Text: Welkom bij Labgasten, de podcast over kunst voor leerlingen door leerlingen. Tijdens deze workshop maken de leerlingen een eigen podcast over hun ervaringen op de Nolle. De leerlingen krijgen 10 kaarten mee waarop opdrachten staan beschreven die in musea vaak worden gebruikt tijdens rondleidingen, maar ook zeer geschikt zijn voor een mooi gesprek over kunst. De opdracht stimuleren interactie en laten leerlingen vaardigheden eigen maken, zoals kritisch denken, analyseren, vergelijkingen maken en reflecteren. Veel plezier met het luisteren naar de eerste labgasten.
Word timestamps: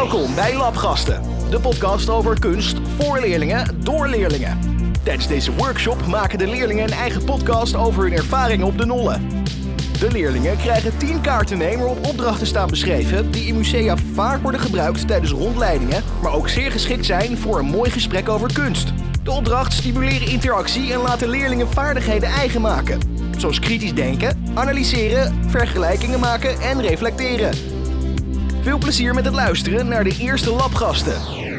Welkom 0.00 0.34
bij 0.34 0.56
Labgasten, 0.56 1.22
de 1.50 1.60
podcast 1.60 2.08
over 2.08 2.38
kunst 2.38 2.78
voor 2.98 3.20
leerlingen 3.20 3.84
door 3.84 4.08
leerlingen. 4.08 4.58
Tijdens 5.02 5.26
deze 5.26 5.54
workshop 5.54 6.06
maken 6.06 6.38
de 6.38 6.46
leerlingen 6.46 6.84
een 6.84 6.98
eigen 6.98 7.24
podcast 7.24 7.74
over 7.74 8.02
hun 8.02 8.12
ervaringen 8.12 8.66
op 8.66 8.78
de 8.78 8.86
Nolle. 8.86 9.18
De 9.98 10.10
leerlingen 10.10 10.56
krijgen 10.56 10.98
10 10.98 11.20
kaarten 11.20 11.58
mee 11.58 11.76
waarop 11.76 12.06
opdrachten 12.06 12.46
staan 12.46 12.68
beschreven 12.68 13.30
die 13.30 13.46
in 13.46 13.56
musea 13.56 13.96
vaak 13.96 14.42
worden 14.42 14.60
gebruikt 14.60 15.06
tijdens 15.06 15.32
rondleidingen, 15.32 16.02
maar 16.22 16.32
ook 16.32 16.48
zeer 16.48 16.70
geschikt 16.70 17.06
zijn 17.06 17.38
voor 17.38 17.58
een 17.58 17.70
mooi 17.70 17.90
gesprek 17.90 18.28
over 18.28 18.52
kunst. 18.52 18.92
De 19.22 19.30
opdracht 19.30 19.72
stimuleren 19.72 20.28
interactie 20.28 20.92
en 20.92 21.00
laten 21.00 21.28
leerlingen 21.28 21.68
vaardigheden 21.68 22.28
eigen 22.28 22.60
maken, 22.60 23.00
zoals 23.36 23.58
kritisch 23.58 23.94
denken, 23.94 24.44
analyseren, 24.54 25.34
vergelijkingen 25.46 26.20
maken 26.20 26.60
en 26.60 26.80
reflecteren. 26.80 27.79
Veel 28.62 28.78
plezier 28.78 29.14
met 29.14 29.24
het 29.24 29.34
luisteren 29.34 29.88
naar 29.88 30.04
de 30.04 30.16
eerste 30.18 30.50
labgasten. 30.52 31.49